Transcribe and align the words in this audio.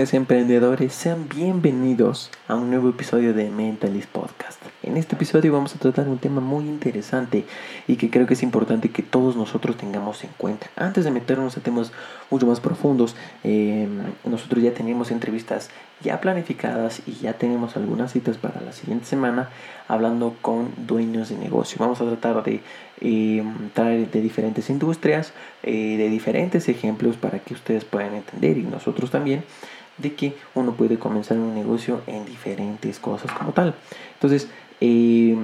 jóvenes 0.00 0.14
emprendedores, 0.14 0.94
sean 0.94 1.28
bienvenidos 1.28 2.30
a 2.48 2.54
un 2.54 2.70
nuevo 2.70 2.88
episodio 2.88 3.34
de 3.34 3.50
Mentalist 3.50 4.08
Podcast. 4.08 4.58
En 4.82 4.96
este 4.96 5.14
episodio 5.14 5.52
vamos 5.52 5.74
a 5.74 5.78
tratar 5.78 6.08
un 6.08 6.16
tema 6.16 6.40
muy 6.40 6.64
interesante 6.64 7.44
y 7.86 7.96
que 7.96 8.08
creo 8.08 8.26
que 8.26 8.32
es 8.32 8.42
importante 8.42 8.88
que 8.88 9.02
todos 9.02 9.36
nosotros 9.36 9.76
tengamos 9.76 10.24
en 10.24 10.30
cuenta. 10.38 10.68
Antes 10.74 11.04
de 11.04 11.10
meternos 11.10 11.58
a 11.58 11.60
temas 11.60 11.92
mucho 12.30 12.46
más 12.46 12.60
profundos, 12.60 13.14
em, 13.44 14.00
nosotros 14.24 14.62
ya 14.62 14.72
tenemos 14.72 15.10
entrevistas 15.10 15.68
ya 16.02 16.18
planificadas 16.18 17.02
y 17.06 17.12
ya 17.16 17.34
tenemos 17.34 17.76
algunas 17.76 18.10
citas 18.10 18.38
para 18.38 18.62
la 18.62 18.72
siguiente 18.72 19.04
semana 19.04 19.50
hablando 19.86 20.34
con 20.40 20.70
dueños 20.78 21.28
de 21.28 21.36
negocio. 21.36 21.76
Vamos 21.78 22.00
a 22.00 22.06
tratar 22.06 22.42
de 22.42 22.62
em, 23.02 23.68
traer 23.74 24.10
de 24.10 24.22
diferentes 24.22 24.70
industrias, 24.70 25.34
eh, 25.62 25.96
de 25.98 26.08
diferentes 26.08 26.70
ejemplos 26.70 27.16
para 27.16 27.38
que 27.38 27.52
ustedes 27.52 27.84
puedan 27.84 28.14
entender 28.14 28.56
y 28.56 28.62
nosotros 28.62 29.10
también 29.10 29.44
de 30.00 30.14
que 30.14 30.34
uno 30.54 30.72
puede 30.72 30.98
comenzar 30.98 31.38
un 31.38 31.54
negocio 31.54 32.00
en 32.06 32.24
diferentes 32.24 32.98
cosas 32.98 33.32
como 33.32 33.52
tal. 33.52 33.74
Entonces, 34.14 34.48
eh, 34.80 35.36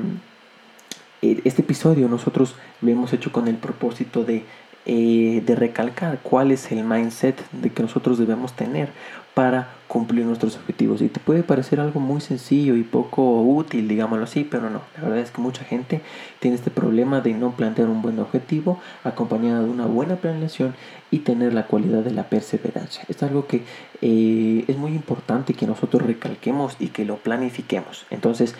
este 1.22 1.62
episodio 1.62 2.08
nosotros 2.08 2.54
lo 2.80 2.90
hemos 2.90 3.12
hecho 3.12 3.32
con 3.32 3.48
el 3.48 3.56
propósito 3.56 4.24
de, 4.24 4.44
eh, 4.84 5.42
de 5.44 5.54
recalcar 5.54 6.20
cuál 6.22 6.52
es 6.52 6.70
el 6.70 6.84
mindset 6.84 7.36
de 7.50 7.70
que 7.70 7.82
nosotros 7.82 8.18
debemos 8.18 8.52
tener 8.52 8.90
para 9.36 9.68
cumplir 9.86 10.24
nuestros 10.24 10.56
objetivos. 10.56 11.02
Y 11.02 11.10
te 11.10 11.20
puede 11.20 11.42
parecer 11.42 11.78
algo 11.78 12.00
muy 12.00 12.22
sencillo 12.22 12.74
y 12.74 12.82
poco 12.82 13.42
útil, 13.42 13.86
digámoslo 13.86 14.24
así, 14.24 14.44
pero 14.50 14.70
no. 14.70 14.80
La 14.96 15.02
verdad 15.02 15.18
es 15.18 15.30
que 15.30 15.42
mucha 15.42 15.62
gente 15.62 16.00
tiene 16.40 16.56
este 16.56 16.70
problema 16.70 17.20
de 17.20 17.34
no 17.34 17.50
plantear 17.50 17.90
un 17.90 18.00
buen 18.00 18.18
objetivo 18.18 18.80
acompañado 19.04 19.64
de 19.64 19.68
una 19.68 19.84
buena 19.84 20.16
planeación 20.16 20.74
y 21.10 21.18
tener 21.18 21.52
la 21.52 21.66
cualidad 21.66 22.02
de 22.02 22.12
la 22.12 22.30
perseverancia. 22.30 23.04
Es 23.08 23.22
algo 23.22 23.46
que 23.46 23.60
eh, 24.00 24.64
es 24.68 24.78
muy 24.78 24.92
importante 24.92 25.52
que 25.52 25.66
nosotros 25.66 26.02
recalquemos 26.04 26.74
y 26.80 26.88
que 26.88 27.04
lo 27.04 27.16
planifiquemos. 27.16 28.06
Entonces, 28.08 28.54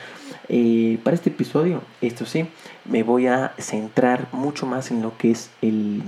eh, 0.50 0.98
para 1.02 1.14
este 1.14 1.30
episodio, 1.30 1.80
esto 2.02 2.26
sí, 2.26 2.48
me 2.84 3.02
voy 3.02 3.28
a 3.28 3.54
centrar 3.56 4.28
mucho 4.30 4.66
más 4.66 4.90
en 4.90 5.00
lo 5.00 5.16
que 5.16 5.30
es 5.30 5.48
el 5.62 6.02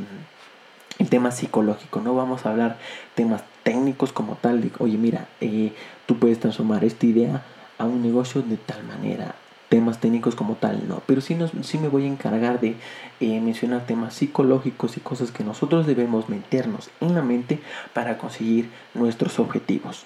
el 0.98 1.08
tema 1.08 1.30
psicológico, 1.30 2.00
no 2.00 2.14
vamos 2.14 2.44
a 2.44 2.50
hablar 2.50 2.76
temas 3.14 3.42
técnicos 3.62 4.12
como 4.12 4.34
tal, 4.34 4.60
de, 4.60 4.70
oye, 4.78 4.98
mira, 4.98 5.28
eh, 5.40 5.72
tú 6.06 6.18
puedes 6.18 6.40
transformar 6.40 6.84
esta 6.84 7.06
idea 7.06 7.42
a 7.78 7.84
un 7.84 8.02
negocio 8.02 8.42
de 8.42 8.56
tal 8.56 8.82
manera, 8.84 9.34
temas 9.68 10.00
técnicos 10.00 10.34
como 10.34 10.54
tal, 10.54 10.88
no, 10.88 11.02
pero 11.06 11.20
sí, 11.20 11.34
nos, 11.34 11.52
sí 11.62 11.78
me 11.78 11.88
voy 11.88 12.04
a 12.04 12.08
encargar 12.08 12.60
de 12.60 12.76
eh, 13.20 13.40
mencionar 13.40 13.86
temas 13.86 14.14
psicológicos 14.14 14.96
y 14.96 15.00
cosas 15.00 15.30
que 15.30 15.44
nosotros 15.44 15.86
debemos 15.86 16.28
meternos 16.28 16.90
en 17.00 17.14
la 17.14 17.22
mente 17.22 17.60
para 17.92 18.18
conseguir 18.18 18.70
nuestros 18.94 19.38
objetivos. 19.38 20.04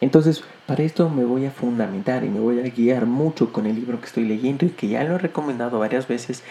Entonces, 0.00 0.42
para 0.66 0.82
esto 0.82 1.10
me 1.10 1.24
voy 1.24 1.44
a 1.44 1.50
fundamentar 1.50 2.24
y 2.24 2.30
me 2.30 2.40
voy 2.40 2.60
a 2.60 2.62
guiar 2.62 3.04
mucho 3.04 3.52
con 3.52 3.66
el 3.66 3.76
libro 3.76 4.00
que 4.00 4.06
estoy 4.06 4.24
leyendo 4.24 4.64
y 4.64 4.70
que 4.70 4.88
ya 4.88 5.04
lo 5.04 5.16
he 5.16 5.18
recomendado 5.18 5.78
varias 5.78 6.08
veces 6.08 6.42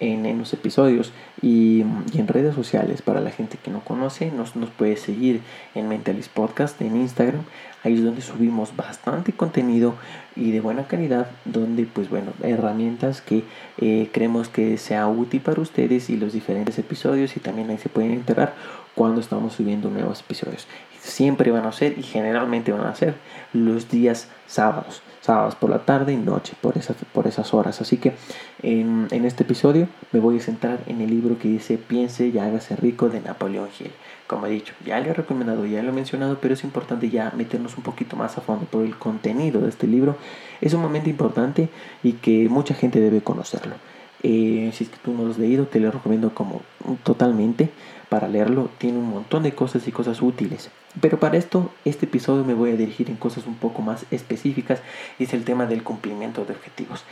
en, 0.00 0.38
los 0.38 0.52
episodios 0.52 1.12
y, 1.42 1.80
en 1.80 2.28
redes 2.28 2.54
sociales. 2.54 3.02
Para 3.02 3.20
la 3.20 3.30
gente 3.30 3.58
que 3.62 3.70
no 3.70 3.80
conoce, 3.80 4.30
nos, 4.30 4.56
nos 4.56 4.70
puede 4.70 4.96
seguir 4.96 5.40
en 5.74 5.88
Mentalist 5.88 6.30
Podcast 6.30 6.80
en 6.80 6.96
Instagram. 6.96 7.42
Ahí 7.84 7.94
es 7.94 8.04
donde 8.04 8.22
subimos 8.22 8.74
bastante 8.74 9.32
contenido 9.32 9.94
y 10.38 10.52
de 10.52 10.60
buena 10.60 10.86
calidad, 10.86 11.28
donde 11.44 11.84
pues 11.84 12.08
bueno, 12.08 12.32
herramientas 12.42 13.20
que 13.20 13.44
eh, 13.78 14.08
creemos 14.12 14.48
que 14.48 14.78
sea 14.78 15.08
útil 15.08 15.40
para 15.40 15.60
ustedes 15.60 16.08
y 16.10 16.16
los 16.16 16.32
diferentes 16.32 16.78
episodios 16.78 17.36
y 17.36 17.40
también 17.40 17.70
ahí 17.70 17.78
se 17.78 17.88
pueden 17.88 18.12
enterar 18.12 18.54
cuando 18.94 19.20
estamos 19.20 19.54
subiendo 19.54 19.90
nuevos 19.90 20.20
episodios. 20.20 20.66
Siempre 21.00 21.50
van 21.50 21.66
a 21.66 21.72
ser 21.72 21.98
y 21.98 22.02
generalmente 22.02 22.72
van 22.72 22.86
a 22.86 22.94
ser 22.94 23.14
los 23.52 23.90
días 23.90 24.28
sábados 24.46 25.02
sábados 25.28 25.56
por 25.56 25.68
la 25.68 25.80
tarde 25.80 26.14
y 26.14 26.16
noche 26.16 26.54
por 26.58 26.78
esas, 26.78 26.96
por 27.12 27.26
esas 27.26 27.52
horas. 27.52 27.82
Así 27.82 27.98
que 27.98 28.14
en, 28.62 29.08
en, 29.10 29.26
este 29.26 29.42
episodio 29.42 29.86
me 30.10 30.20
voy 30.20 30.38
a 30.38 30.40
centrar 30.40 30.78
en 30.86 31.02
el 31.02 31.10
libro 31.10 31.38
que 31.38 31.48
dice 31.48 31.76
Piense 31.76 32.28
y 32.28 32.38
hágase 32.38 32.76
rico 32.76 33.10
de 33.10 33.20
Napoleón 33.20 33.68
Hill. 33.78 33.90
Como 34.28 34.46
he 34.46 34.50
dicho, 34.50 34.74
ya 34.84 35.00
lo 35.00 35.10
he 35.10 35.14
recomendado, 35.14 35.64
ya 35.64 35.82
lo 35.82 35.88
he 35.88 35.92
mencionado, 35.92 36.38
pero 36.38 36.52
es 36.52 36.62
importante 36.62 37.08
ya 37.08 37.32
meternos 37.34 37.76
un 37.78 37.82
poquito 37.82 38.14
más 38.14 38.36
a 38.36 38.42
fondo 38.42 38.66
por 38.66 38.84
el 38.84 38.94
contenido 38.96 39.62
de 39.62 39.70
este 39.70 39.86
libro. 39.86 40.16
Es 40.60 40.74
un 40.74 40.82
momento 40.82 41.08
importante 41.08 41.70
y 42.02 42.12
que 42.12 42.46
mucha 42.50 42.74
gente 42.74 43.00
debe 43.00 43.22
conocerlo. 43.22 43.74
Eh, 44.22 44.70
si 44.74 44.84
es 44.84 44.90
que 44.90 44.98
tú 44.98 45.12
no 45.12 45.24
lo 45.24 45.30
has 45.30 45.38
leído, 45.38 45.66
te 45.66 45.80
lo 45.80 45.90
recomiendo 45.90 46.34
como 46.34 46.60
totalmente 47.04 47.70
para 48.10 48.28
leerlo. 48.28 48.68
Tiene 48.76 48.98
un 48.98 49.08
montón 49.08 49.44
de 49.44 49.52
cosas 49.54 49.88
y 49.88 49.92
cosas 49.92 50.20
útiles. 50.20 50.70
Pero 51.00 51.18
para 51.18 51.38
esto, 51.38 51.70
este 51.86 52.04
episodio 52.04 52.44
me 52.44 52.52
voy 52.52 52.72
a 52.72 52.76
dirigir 52.76 53.08
en 53.08 53.16
cosas 53.16 53.46
un 53.46 53.56
poco 53.56 53.80
más 53.80 54.04
específicas 54.10 54.82
y 55.18 55.24
es 55.24 55.32
el 55.32 55.44
tema 55.44 55.64
del 55.64 55.82
cumplimiento 55.82 56.44
de 56.44 56.52
objetivos. 56.52 57.02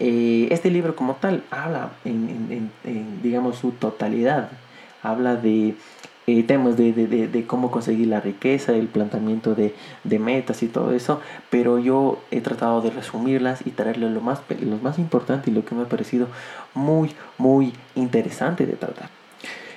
Eh, 0.00 0.48
este 0.50 0.70
libro 0.70 0.96
como 0.96 1.14
tal 1.14 1.44
habla 1.52 1.92
en, 2.04 2.70
digamos, 3.22 3.58
su 3.58 3.70
totalidad. 3.70 4.50
Habla 5.02 5.36
de 5.36 5.76
eh, 6.26 6.42
temas 6.42 6.76
de, 6.76 6.92
de, 6.92 7.28
de, 7.28 7.46
cómo 7.46 7.70
conseguir 7.70 8.08
la 8.08 8.20
riqueza, 8.20 8.72
el 8.72 8.86
planteamiento 8.86 9.54
de, 9.54 9.74
metas 10.18 10.62
y 10.62 10.68
todo 10.68 10.92
eso, 10.92 11.20
pero 11.50 11.78
yo 11.78 12.18
he 12.30 12.40
tratado 12.40 12.80
de 12.80 12.90
resumirlas 12.90 13.66
y 13.66 13.70
traerle 13.70 14.08
lo 14.08 14.20
más, 14.20 14.40
lo 14.60 14.78
más 14.78 14.98
importante 14.98 15.50
y 15.50 15.54
lo 15.54 15.64
que 15.64 15.74
me 15.74 15.82
ha 15.82 15.88
parecido 15.88 16.28
muy, 16.72 17.10
muy 17.36 17.74
interesante 17.94 18.64
de 18.64 18.74
tratar. 18.74 19.23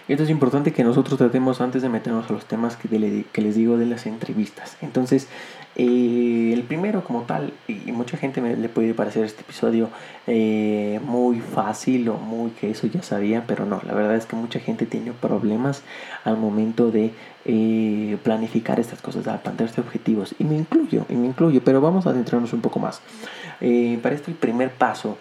Esto 0.07 0.23
es 0.23 0.29
importante 0.29 0.71
que 0.71 0.85
nosotros 0.85 1.17
tratemos 1.17 1.59
antes 1.59 1.81
de 1.81 1.89
meternos 1.89 2.29
a 2.29 2.33
los 2.33 2.45
temas 2.45 2.77
que, 2.77 2.87
les 3.41 3.55
digo 3.55 3.77
de 3.77 3.85
las 3.85 4.05
entrevistas. 4.05 4.77
Entonces, 4.81 5.27
eh, 5.75 6.51
el 6.53 6.63
primero 6.63 7.03
como 7.03 7.23
tal, 7.23 7.51
y 7.67 7.91
mucha 7.91 8.15
gente 8.15 8.39
me, 8.39 8.55
le 8.55 8.69
puede 8.69 8.93
parecer 8.93 9.25
este 9.25 9.41
episodio 9.41 9.89
eh, 10.25 11.01
muy 11.03 11.41
fácil 11.41 12.07
o 12.07 12.13
muy 12.15 12.51
que 12.51 12.71
eso 12.71 12.87
ya 12.87 13.03
sabía, 13.03 13.43
pero 13.45 13.65
no, 13.65 13.81
la 13.85 13.93
verdad 13.93 14.15
es 14.15 14.25
que 14.25 14.37
mucha 14.37 14.61
gente 14.61 14.85
tiene 14.85 15.11
problemas 15.11 15.83
al 16.23 16.37
momento 16.37 16.89
de 16.89 17.11
eh, 17.43 18.17
planificar 18.23 18.79
estas 18.79 19.01
cosas, 19.01 19.27
a 19.27 19.43
plantearse 19.43 19.81
objetivos, 19.81 20.35
y 20.39 20.45
me 20.45 20.55
incluyo, 20.55 21.05
y 21.09 21.15
me 21.15 21.27
incluyo, 21.27 21.61
pero 21.65 21.81
vamos 21.81 22.07
a 22.07 22.11
adentrarnos 22.11 22.53
un 22.53 22.61
poco 22.61 22.79
más. 22.79 23.01
para 24.01 24.15
esto 24.15 24.31
el 24.31 24.37
primer 24.37 24.71
paso 24.71 25.17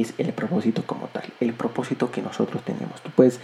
es 0.00 0.14
el 0.18 0.32
propósito 0.32 0.82
como 0.86 1.06
tal, 1.08 1.24
el 1.40 1.52
propósito 1.52 2.10
que 2.10 2.22
nosotros 2.22 2.62
tenemos. 2.64 3.00
Tú 3.02 3.10
puedes, 3.14 3.40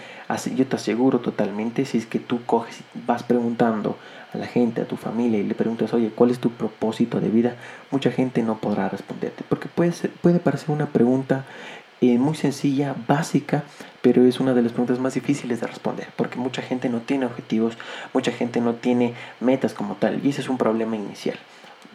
yo 0.55 0.67
te 0.67 0.77
aseguro 0.77 1.21
totalmente, 1.21 1.85
si 1.85 1.99
es 1.99 2.07
que 2.07 2.19
tú 2.19 2.45
coges 2.45 2.81
vas 3.07 3.23
preguntando 3.23 3.97
a 4.33 4.39
la 4.39 4.47
gente, 4.47 4.81
a 4.81 4.85
tu 4.85 4.97
familia 4.97 5.39
y 5.39 5.43
le 5.43 5.55
preguntas, 5.55 5.93
oye, 5.93 6.11
¿cuál 6.15 6.31
es 6.31 6.39
tu 6.39 6.51
propósito 6.51 7.21
de 7.21 7.29
vida? 7.29 7.57
Mucha 7.91 8.11
gente 8.11 8.43
no 8.43 8.59
podrá 8.59 8.89
responderte, 8.89 9.45
porque 9.49 9.69
puede, 9.69 9.93
puede 10.21 10.39
parecer 10.39 10.71
una 10.71 10.87
pregunta 10.87 11.45
eh, 12.01 12.19
muy 12.19 12.35
sencilla, 12.35 12.95
básica, 13.07 13.65
pero 14.01 14.25
es 14.25 14.41
una 14.41 14.55
de 14.55 14.63
las 14.63 14.73
preguntas 14.73 14.99
más 14.99 15.15
difíciles 15.15 15.61
de 15.61 15.67
responder, 15.67 16.09
porque 16.17 16.39
mucha 16.39 16.63
gente 16.63 16.89
no 16.89 17.01
tiene 17.01 17.27
objetivos, 17.27 17.77
mucha 18.15 18.33
gente 18.33 18.61
no 18.61 18.75
tiene 18.75 19.15
metas 19.41 19.75
como 19.75 19.97
tal, 19.97 20.25
y 20.25 20.31
ese 20.31 20.41
es 20.41 20.49
un 20.49 20.59
problema 20.59 20.97
inicial. 20.97 21.37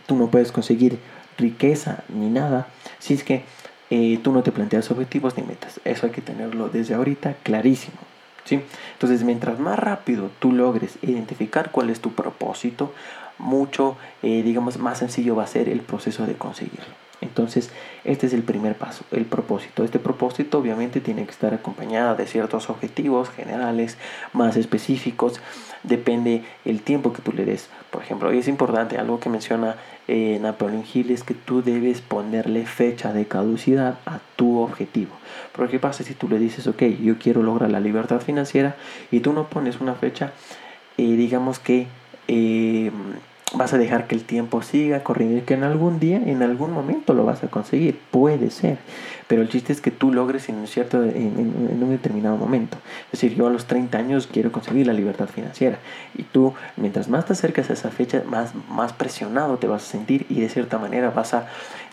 Tú 0.05 0.16
no 0.16 0.29
puedes 0.29 0.51
conseguir 0.51 0.99
riqueza 1.37 2.03
ni 2.09 2.29
nada 2.29 2.67
si 2.99 3.13
es 3.13 3.23
que 3.23 3.43
tú 3.90 4.31
no 4.31 4.44
te 4.44 4.51
planteas 4.51 4.90
objetivos 4.91 5.38
ni 5.38 5.44
metas. 5.44 5.79
Eso 5.85 6.06
hay 6.06 6.12
que 6.12 6.22
tenerlo 6.22 6.69
desde 6.69 6.96
ahorita 6.96 7.35
clarísimo. 7.44 7.97
¿sí? 8.46 8.62
Entonces, 8.94 9.23
mientras 9.23 9.59
más 9.59 9.78
rápido 9.78 10.29
tú 10.40 10.51
logres 10.51 10.97
identificar 11.01 11.72
cuál 11.72 11.90
es 11.90 11.99
tu 11.99 12.14
propósito, 12.14 12.93
mucho, 13.37 13.97
eh, 14.23 14.43
digamos, 14.43 14.78
más 14.78 14.99
sencillo 14.99 15.35
va 15.35 15.43
a 15.43 15.47
ser 15.47 15.67
el 15.70 15.82
proceso 15.82 16.26
de 16.26 16.35
conseguirlo. 16.35 17.04
Entonces, 17.22 17.72
este 18.03 18.28
es 18.28 18.34
el 18.34 18.44
primer 18.44 18.76
paso, 18.76 19.03
el 19.12 19.26
propósito. 19.26 19.84
Este 19.84 20.00
propósito 20.00 20.59
obviamente 20.59 21.02
tiene 21.02 21.26
que 21.26 21.32
estar 21.32 21.53
acompañado 21.53 22.16
de 22.16 22.28
ciertos 22.28 22.70
objetivos 22.70 23.29
generales, 23.29 23.97
más 24.34 24.58
específicos. 24.58 25.40
Depende 25.84 26.44
el 26.66 26.82
tiempo 26.82 27.14
que 27.14 27.22
tú 27.22 27.32
le 27.32 27.46
des. 27.46 27.70
Por 27.91 28.03
ejemplo, 28.03 28.34
y 28.34 28.40
es 28.40 28.47
importante, 28.47 28.97
algo 28.97 29.20
que 29.20 29.29
menciona 29.29 29.76
eh, 30.08 30.38
Napoleon 30.41 30.84
Hill 30.94 31.12
es 31.12 31.23
que 31.23 31.34
tú 31.34 31.64
debes 31.64 32.02
ponerle 32.02 32.66
fecha 32.66 33.14
de 33.14 33.26
caducidad 33.26 33.97
a 34.06 34.20
tu 34.35 34.59
objetivo. 34.59 35.12
Porque 35.53 35.73
¿qué 35.73 35.79
pasa 35.79 36.03
si 36.03 36.14
tú 36.14 36.28
le 36.28 36.38
dices, 36.38 36.67
ok, 36.67 36.84
yo 37.02 37.17
quiero 37.17 37.41
lograr 37.41 37.72
la 37.72 37.79
libertad 37.79 38.22
financiera 38.22 38.76
y 39.12 39.22
tú 39.22 39.34
no 39.34 39.50
pones 39.50 39.79
una 39.79 39.96
fecha, 39.96 40.34
eh, 40.97 41.16
digamos 41.16 41.59
que... 41.59 41.88
Eh, 42.28 42.91
vas 43.53 43.73
a 43.73 43.77
dejar 43.77 44.07
que 44.07 44.15
el 44.15 44.23
tiempo 44.23 44.61
siga 44.61 45.03
corriendo 45.03 45.37
y 45.37 45.41
que 45.41 45.53
en 45.53 45.63
algún 45.63 45.99
día, 45.99 46.17
en 46.17 46.41
algún 46.41 46.73
momento 46.73 47.13
lo 47.13 47.25
vas 47.25 47.43
a 47.43 47.47
conseguir, 47.47 47.99
puede 48.11 48.49
ser, 48.49 48.79
pero 49.27 49.41
el 49.41 49.49
chiste 49.49 49.71
es 49.71 49.81
que 49.81 49.91
tú 49.91 50.11
logres 50.11 50.49
en 50.49 50.55
un, 50.55 50.67
cierto, 50.67 51.03
en, 51.03 51.37
un 51.81 51.89
determinado 51.89 52.37
momento. 52.37 52.77
Es 53.05 53.21
decir, 53.21 53.35
yo 53.35 53.47
a 53.47 53.49
los 53.49 53.65
30 53.65 53.97
años 53.97 54.27
quiero 54.31 54.51
conseguir 54.51 54.87
la 54.87 54.93
libertad 54.93 55.27
financiera. 55.27 55.79
Y 56.15 56.23
tú, 56.23 56.53
mientras 56.75 57.07
más 57.07 57.25
te 57.25 57.33
acercas 57.33 57.69
a 57.69 57.73
esa 57.73 57.91
fecha, 57.91 58.23
más, 58.27 58.53
más 58.69 58.93
presionado 58.93 59.57
te 59.57 59.67
vas 59.67 59.83
a 59.83 59.91
sentir 59.91 60.25
y 60.29 60.41
de 60.41 60.49
cierta 60.49 60.77
manera 60.77 61.11
vas 61.11 61.33
a 61.33 61.47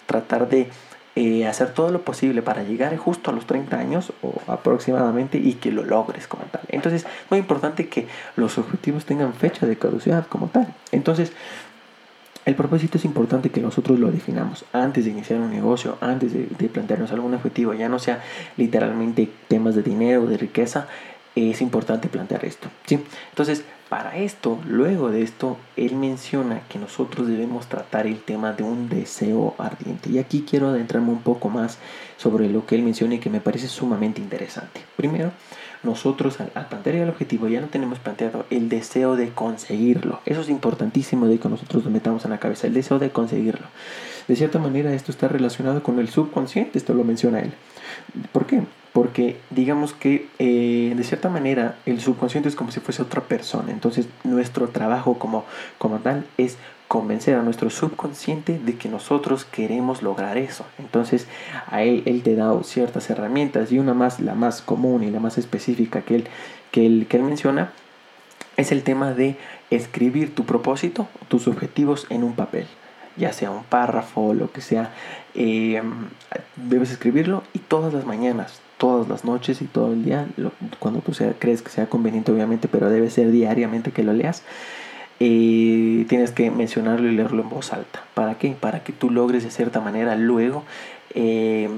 tratar 0.07 0.49
de 0.49 0.69
eh, 1.15 1.47
hacer 1.47 1.75
todo 1.75 1.91
lo 1.91 2.03
posible 2.03 2.41
para 2.41 2.63
llegar 2.63 2.97
justo 2.97 3.31
a 3.31 3.35
los 3.35 3.47
30 3.47 3.79
años 3.79 4.13
o 4.23 4.33
aproximadamente 4.47 5.39
y 5.39 5.55
que 5.55 5.71
lo 5.71 5.85
logres 5.85 6.27
como 6.27 6.45
tal. 6.45 6.63
Entonces, 6.69 7.07
muy 7.29 7.39
importante 7.39 7.89
que 7.89 8.07
los 8.37 8.57
objetivos 8.57 9.05
tengan 9.05 9.35
fecha 9.35 9.67
de 9.67 9.77
caducidad 9.77 10.27
como 10.27 10.49
tal. 10.49 10.75
Entonces, 10.91 11.33
el 12.45 12.55
propósito 12.55 12.99
es 12.99 13.05
importante 13.05 13.51
que 13.51 13.61
nosotros 13.61 13.99
lo 14.01 14.11
definamos 14.11 14.65
antes 14.73 15.05
de 15.05 15.11
iniciar 15.11 15.39
un 15.39 15.51
negocio, 15.51 15.99
antes 16.01 16.33
de, 16.33 16.47
de 16.47 16.69
plantearnos 16.69 17.13
algún 17.13 17.35
objetivo, 17.35 17.75
ya 17.75 17.89
no 17.89 17.99
sea 17.99 18.23
literalmente 18.57 19.29
temas 19.49 19.75
de 19.75 19.83
dinero 19.83 20.23
o 20.23 20.27
de 20.27 20.39
riqueza, 20.39 20.89
es 21.35 21.61
importante 21.61 22.09
plantear 22.09 22.45
esto. 22.45 22.69
¿sí? 22.87 23.01
Entonces, 23.31 23.65
para 23.89 24.17
esto, 24.17 24.59
luego 24.67 25.11
de 25.11 25.23
esto, 25.23 25.59
él 25.77 25.97
menciona 25.97 26.63
que 26.69 26.79
nosotros 26.79 27.29
debemos 27.29 27.67
tratar 27.67 28.07
el 28.07 28.21
tema 28.23 28.53
de 28.53 28.63
un 28.63 28.89
deseo 28.89 29.55
ardiente. 29.59 30.09
Y 30.11 30.19
aquí 30.19 30.47
quiero 30.49 30.69
adentrarme 30.69 31.11
un 31.11 31.21
poco 31.21 31.51
más 31.51 31.79
sobre 32.17 32.49
lo 32.49 32.65
que 32.65 32.75
él 32.75 32.83
menciona 32.83 33.17
y 33.17 33.19
que 33.19 33.29
me 33.29 33.41
parece 33.41 33.69
sumamente 33.69 34.21
interesante. 34.21 34.81
Primero, 34.97 35.33
nosotros 35.83 36.39
al, 36.41 36.69
plantear 36.69 36.97
el 36.97 37.09
objetivo 37.09 37.49
ya 37.49 37.61
no 37.61 37.67
tenemos 37.67 37.99
planteado 37.99 38.47
el 38.51 38.69
deseo 38.69 39.17
de 39.17 39.31
conseguirlo. 39.31 40.21
Eso 40.25 40.41
es 40.41 40.49
importantísimo 40.49 41.27
de 41.27 41.39
que 41.39 41.49
nosotros 41.49 41.85
lo 41.85 41.91
metamos 41.91 42.25
en 42.25 42.31
la 42.31 42.39
cabeza, 42.39 42.69
el 42.69 42.75
deseo 42.75 42.99
de 42.99 43.11
conseguirlo. 43.11 43.67
De 44.29 44.37
cierta 44.37 44.59
manera 44.59 44.95
esto 44.95 45.13
está 45.13 45.29
relacionado 45.29 45.83
con 45.83 45.99
el 45.99 46.09
subconsciente, 46.09 46.79
esto 46.79 46.95
lo 46.95 47.05
menciona 47.05 47.41
él. 47.41 47.53
¿Por 48.33 48.47
qué? 48.47 48.63
Porque 48.93 49.39
digamos 49.51 49.95
que 49.95 50.29
eh, 50.39 50.93
de 50.95 51.05
cierta 51.05 51.29
manera 51.31 51.77
el 51.87 52.01
subconsciente 52.01 52.49
es 52.49 52.57
como 52.57 52.71
si 52.71 52.81
fuese 52.81 53.03
otra 53.03 53.23
persona. 53.23 53.73
Entonces 53.73 54.07
nuestro 54.25 54.69
trabajo 54.69 55.19
como, 55.19 55.45
como 55.79 55.99
tal 55.99 56.27
es 56.37 56.59
convencer 56.89 57.37
a 57.37 57.43
nuestro 57.43 57.71
subconsciente 57.71 58.59
de 58.59 58.77
que 58.77 58.91
nosotros 58.91 59.47
queremos 59.47 60.03
lograr 60.03 60.37
eso. 60.37 60.67
Entonces 60.79 61.27
a 61.69 61.83
él, 61.83 62.03
él 62.05 62.23
te 62.23 62.35
da 62.35 62.53
ciertas 62.65 63.09
herramientas 63.09 63.73
y 63.73 63.79
una 63.79 63.95
más, 63.95 64.21
la 64.21 64.35
más 64.35 64.61
común 64.61 65.03
y 65.03 65.11
la 65.11 65.21
más 65.21 65.39
específica 65.39 66.03
que 66.03 66.17
él, 66.17 66.29
que 66.71 66.85
él, 66.85 67.07
que 67.09 67.17
él 67.17 67.23
menciona, 67.23 67.73
es 68.59 68.73
el 68.73 68.83
tema 68.83 69.15
de 69.15 69.37
escribir 69.71 70.35
tu 70.35 70.45
propósito, 70.45 71.09
tus 71.29 71.49
objetivos 71.49 72.07
en 72.11 72.25
un 72.25 72.35
papel 72.35 72.67
ya 73.17 73.33
sea 73.33 73.51
un 73.51 73.65
párrafo, 73.65 74.35
lo 74.35 74.51
que 74.53 74.61
sea, 74.61 74.91
eh, 75.35 75.83
debes 76.57 76.91
escribirlo 76.91 77.43
y 77.53 77.59
todas 77.59 77.93
las 77.93 78.07
mañanas, 78.07 78.61
todas 78.83 79.09
las 79.09 79.25
noches 79.25 79.63
y 79.63 79.67
todo 79.67 79.93
el 79.93 80.05
día, 80.05 80.27
cuando 80.81 80.99
tú 81.03 81.13
crees 81.39 81.63
que 81.63 81.71
sea 81.71 81.87
conveniente 81.87 82.33
obviamente, 82.33 82.67
pero 82.67 82.91
debe 82.91 83.11
ser 83.11 83.31
diariamente 83.31 83.93
que 83.93 84.03
lo 84.03 84.13
leas. 84.13 84.43
tienes 85.21 86.33
que 86.33 86.51
mencionarlo 86.51 87.09
y 87.09 87.15
leerlo 87.15 87.43
en 87.43 87.49
voz 87.49 87.73
alta. 87.73 88.03
¿Para 88.15 88.39
qué? 88.39 88.57
Para 88.59 88.83
que 88.83 88.93
tú 88.93 89.09
logres 89.09 89.45
de 89.45 89.53
cierta 89.53 89.81
manera 89.81 90.17
luego, 90.17 90.65
em, 91.15 91.71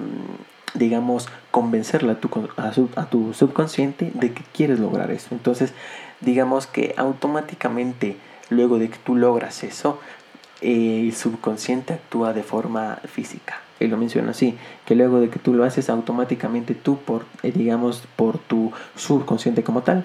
digamos, 0.73 1.29
convencerla 1.51 2.13
a 2.13 2.21
tu, 2.21 2.31
a, 2.97 3.05
tu 3.11 3.35
subconsciente 3.35 4.11
de 4.15 4.33
que 4.33 4.43
quieres 4.55 4.81
lograr 4.81 5.11
eso. 5.11 5.29
Entonces, 5.33 5.75
digamos 6.23 6.67
que 6.67 6.95
automáticamente, 6.97 8.17
luego 8.49 8.79
de 8.79 8.89
que 8.89 8.97
tú 9.05 9.15
logras 9.15 9.63
eso, 9.63 10.01
el 10.63 11.15
subconsciente 11.15 11.93
actúa 11.93 12.33
de 12.33 12.43
forma 12.43 12.99
física 13.05 13.61
y 13.81 13.87
lo 13.89 13.97
menciona 13.97 14.31
así, 14.31 14.57
que 14.85 14.95
luego 14.95 15.21
de 15.21 15.31
que 15.31 15.39
tú 15.39 15.55
lo 15.55 15.65
haces 15.65 15.91
automáticamente 15.91 16.75
tú 16.75 16.99
por, 16.99 17.25
eh, 17.43 17.53
digamos, 17.53 18.05
por 18.17 18.39
tu 18.39 18.73
subconsciente 18.97 19.63
como 19.63 19.83
tal, 19.83 20.05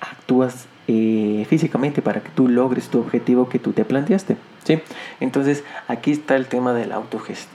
actúas 0.00 0.66
eh, 0.86 1.46
físicamente 1.48 2.02
para 2.02 2.20
que 2.20 2.30
tú 2.30 2.48
logres 2.48 2.88
tu 2.88 3.00
objetivo 3.00 3.48
que 3.48 3.58
tú 3.58 3.72
te 3.72 3.84
planteaste. 3.84 4.36
¿sí? 4.64 4.80
Entonces 5.20 5.64
aquí 5.88 6.10
está 6.10 6.36
el 6.36 6.46
tema 6.46 6.74
de 6.74 6.86
la, 6.86 7.02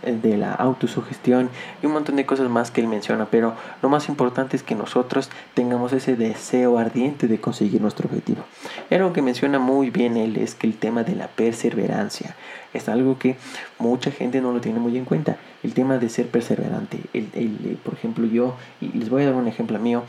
de 0.04 0.38
la 0.38 0.54
autosugestión 0.54 1.50
y 1.84 1.86
un 1.86 1.94
montón 1.94 2.16
de 2.16 2.26
cosas 2.26 2.50
más 2.50 2.72
que 2.72 2.82
él 2.82 2.88
menciona, 2.88 3.28
pero 3.30 3.54
lo 3.82 3.90
más 3.90 4.10
importante 4.10 4.56
es 4.56 4.64
que 4.64 4.76
nosotros 4.76 5.30
tengamos 5.54 5.94
ese 5.94 6.16
deseo 6.16 6.78
ardiente 6.78 7.28
de 7.28 7.40
conseguir 7.40 7.82
nuestro 7.82 8.08
objetivo. 8.08 8.44
Y 8.90 8.96
algo 8.96 9.14
que 9.14 9.22
menciona 9.22 9.60
muy 9.60 9.90
bien 9.90 10.18
él 10.18 10.38
es 10.38 10.56
que 10.56 10.68
el 10.68 10.74
tema 10.76 11.04
de 11.04 11.16
la 11.16 11.28
perseverancia 11.28 12.36
es 12.74 12.90
algo 12.90 13.18
que 13.18 13.36
mucha 13.80 14.12
gente 14.12 14.42
no 14.42 14.52
lo 14.52 14.62
tiene 14.62 14.80
muy 14.80 14.98
en 14.98 15.06
cuenta. 15.06 15.38
El 15.64 15.74
tema 15.74 15.98
de 15.98 16.10
ser 16.10 16.28
perseverante. 16.28 17.00
El, 17.14 17.30
el, 17.34 17.78
por 17.84 17.94
ejemplo, 17.94 18.26
yo, 18.26 18.56
y 18.80 18.90
les 18.90 19.10
voy 19.10 19.24
a 19.24 19.26
dar 19.28 19.36
un 19.36 19.48
ejemplo 19.48 19.80
mío, 19.80 20.04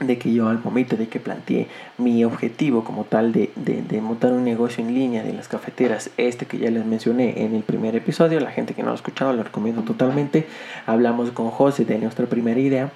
de 0.00 0.18
que 0.18 0.32
yo 0.32 0.48
al 0.48 0.62
momento 0.62 0.96
de 0.96 1.08
que 1.08 1.20
planteé 1.20 1.68
mi 1.98 2.24
objetivo 2.24 2.84
como 2.84 3.04
tal 3.04 3.32
de, 3.32 3.50
de, 3.56 4.00
montar 4.00 4.32
un 4.32 4.44
negocio 4.44 4.84
en 4.84 4.94
línea 4.94 5.22
de 5.22 5.32
las 5.32 5.48
cafeteras, 5.48 6.10
este 6.16 6.46
que 6.46 6.58
ya 6.58 6.70
les 6.70 6.84
mencioné 6.84 7.42
en 7.44 7.54
el 7.54 7.62
primer 7.62 7.94
episodio, 7.94 8.40
la 8.40 8.50
gente 8.50 8.74
que 8.74 8.82
no 8.82 8.86
lo 8.86 8.92
ha 8.92 8.96
escuchado 8.96 9.32
lo 9.32 9.42
recomiendo 9.42 9.82
totalmente, 9.82 10.46
hablamos 10.86 11.30
con 11.30 11.50
José 11.50 11.84
de 11.84 11.98
nuestra 11.98 12.26
primera 12.26 12.58
idea, 12.58 12.90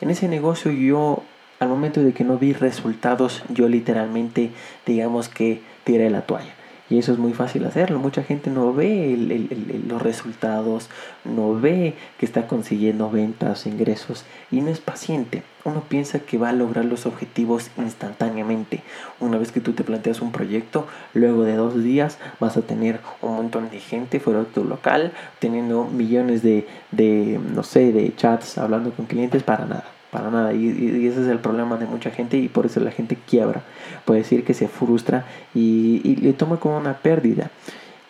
en 0.00 0.10
ese 0.10 0.28
negocio 0.28 0.70
yo 0.70 1.22
al 1.60 1.68
momento 1.68 2.02
de 2.02 2.12
que 2.12 2.24
no 2.24 2.38
vi 2.38 2.52
resultados, 2.52 3.42
yo 3.48 3.68
literalmente 3.68 4.50
digamos 4.86 5.28
que 5.28 5.62
tiré 5.84 6.10
la 6.10 6.22
toalla. 6.22 6.52
Y 6.90 6.98
eso 6.98 7.12
es 7.12 7.18
muy 7.18 7.32
fácil 7.32 7.64
hacerlo. 7.64 7.98
Mucha 7.98 8.22
gente 8.22 8.50
no 8.50 8.74
ve 8.74 9.16
los 9.88 10.02
resultados, 10.02 10.90
no 11.24 11.58
ve 11.58 11.94
que 12.18 12.26
está 12.26 12.46
consiguiendo 12.46 13.10
ventas, 13.10 13.66
ingresos 13.66 14.24
y 14.50 14.60
no 14.60 14.68
es 14.68 14.80
paciente. 14.80 15.42
Uno 15.64 15.82
piensa 15.88 16.18
que 16.18 16.36
va 16.36 16.50
a 16.50 16.52
lograr 16.52 16.84
los 16.84 17.06
objetivos 17.06 17.70
instantáneamente. 17.78 18.82
Una 19.18 19.38
vez 19.38 19.50
que 19.50 19.60
tú 19.60 19.72
te 19.72 19.82
planteas 19.82 20.20
un 20.20 20.30
proyecto, 20.30 20.86
luego 21.14 21.44
de 21.44 21.56
dos 21.56 21.82
días 21.82 22.18
vas 22.38 22.58
a 22.58 22.62
tener 22.62 23.00
un 23.22 23.36
montón 23.36 23.70
de 23.70 23.80
gente 23.80 24.20
fuera 24.20 24.40
de 24.40 24.46
tu 24.46 24.64
local, 24.64 25.12
teniendo 25.38 25.84
millones 25.84 26.42
de, 26.42 26.66
de 26.90 27.40
no 27.54 27.62
sé, 27.62 27.92
de 27.92 28.14
chats, 28.14 28.58
hablando 28.58 28.92
con 28.92 29.06
clientes 29.06 29.42
para 29.42 29.64
nada 29.64 29.84
para 30.14 30.30
nada. 30.30 30.54
Y, 30.54 31.08
ese 31.08 31.22
es 31.22 31.26
el 31.28 31.40
problema 31.40 31.76
de 31.76 31.86
mucha 31.86 32.12
gente 32.12 32.38
y 32.38 32.48
por 32.48 32.66
eso 32.66 32.78
la 32.78 32.92
gente 32.92 33.18
quiebra. 33.28 33.64
Puede 34.04 34.20
decir 34.20 34.44
que 34.44 34.54
se 34.54 34.68
frustra 34.68 35.26
y, 35.54 36.16
le 36.22 36.32
toma 36.32 36.58
como 36.60 36.78
una 36.78 36.94
pérdida. 36.98 37.50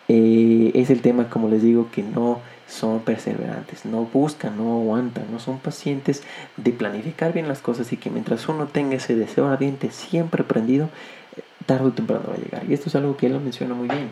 Eh, 0.07 0.71
es 0.75 0.91
el 0.91 1.01
tema, 1.01 1.29
como 1.31 1.49
les 1.49 1.63
digo, 1.63 1.89
que 1.91 2.03
no 2.03 2.39
son 2.67 2.99
perseverantes, 2.99 3.85
no 3.85 4.03
buscan, 4.05 4.55
no 4.55 4.81
aguantan, 4.81 5.25
no 5.31 5.39
son 5.39 5.57
pacientes 5.57 6.21
de 6.57 6.71
planificar 6.71 7.33
bien 7.33 7.47
las 7.47 7.59
cosas 7.59 7.91
y 7.91 7.97
que 7.97 8.11
mientras 8.11 8.47
uno 8.47 8.67
tenga 8.67 8.95
ese 8.95 9.15
deseo 9.15 9.47
ardiente 9.47 9.89
siempre 9.89 10.43
prendido, 10.43 10.89
eh, 11.35 11.41
tarde 11.65 11.87
o 11.87 11.91
temprano 11.91 12.25
va 12.29 12.35
a 12.35 12.37
llegar. 12.37 12.63
Y 12.69 12.75
esto 12.75 12.89
es 12.89 12.95
algo 12.95 13.17
que 13.17 13.25
él 13.25 13.33
lo 13.33 13.39
menciona 13.39 13.73
muy 13.73 13.87
bien 13.87 14.11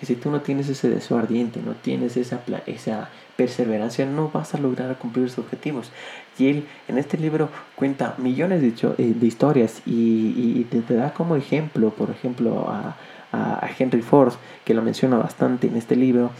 que 0.00 0.06
si 0.06 0.16
tú 0.16 0.30
no 0.30 0.40
tienes 0.40 0.68
ese 0.70 0.88
deseo 0.88 1.18
ardiente, 1.18 1.60
no 1.62 1.74
tienes 1.74 2.16
esa, 2.16 2.40
esa 2.64 3.10
perseverancia, 3.36 4.06
no 4.06 4.30
vas 4.30 4.54
a 4.54 4.58
lograr 4.58 4.96
cumplir 4.96 5.28
sus 5.28 5.40
objetivos. 5.40 5.92
Y 6.38 6.48
él 6.48 6.66
en 6.88 6.96
este 6.96 7.18
libro 7.18 7.50
cuenta 7.76 8.14
millones 8.16 8.62
de, 8.62 8.68
eh, 8.96 9.12
de 9.14 9.26
historias 9.26 9.82
y, 9.84 10.64
te, 10.64 10.94
da 10.94 11.12
como 11.12 11.36
ejemplo, 11.36 11.90
por 11.90 12.10
ejemplo, 12.10 12.70
a, 12.70 12.96
a, 13.32 13.70
Henry 13.78 14.00
Ford, 14.00 14.32
que 14.64 14.72
lo 14.72 14.80
menciona 14.80 15.18
bastante 15.18 15.66
en 15.66 15.76
este 15.76 15.96
libro, 15.96 16.30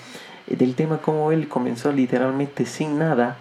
eh, 0.47 0.57
del 0.57 0.75
tema 0.75 0.99
cómo 0.99 1.31
él 1.31 1.47
comenzó 1.47 1.93
literalmente 1.93 2.64
sin 2.64 2.99
nada 2.99 3.37